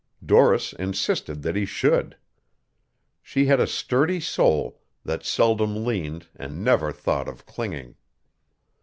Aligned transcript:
Doris 0.25 0.73
insisted 0.73 1.43
that 1.43 1.55
he 1.55 1.63
should. 1.63 2.17
She 3.21 3.45
had 3.45 3.59
a 3.59 3.67
sturdy 3.67 4.19
soul 4.19 4.81
that 5.05 5.23
seldom 5.23 5.85
leaned 5.85 6.25
and 6.35 6.63
never 6.63 6.91
thought 6.91 7.27
of 7.27 7.45
clinging. 7.45 7.93